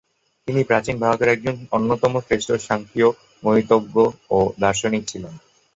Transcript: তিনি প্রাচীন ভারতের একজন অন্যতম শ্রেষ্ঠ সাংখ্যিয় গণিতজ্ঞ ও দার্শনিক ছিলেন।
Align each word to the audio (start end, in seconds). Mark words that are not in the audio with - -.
তিনি 0.47 0.61
প্রাচীন 0.63 0.95
ভারতের 0.99 1.29
একজন 1.29 1.55
অন্যতম 1.71 2.13
শ্রেষ্ঠ 2.19 2.49
সাংখ্যিয় 2.67 3.09
গণিতজ্ঞ 3.43 3.95
ও 4.31 4.57
দার্শনিক 4.59 5.03
ছিলেন। 5.07 5.33